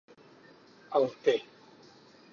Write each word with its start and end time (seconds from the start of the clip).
El 0.99 1.05
t 1.21 1.37